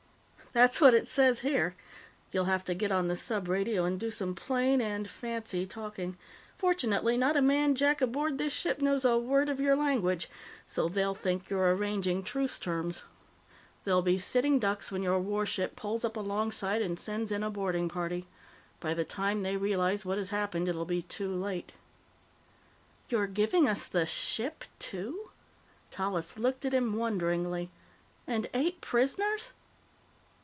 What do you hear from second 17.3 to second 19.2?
in a boarding party. By the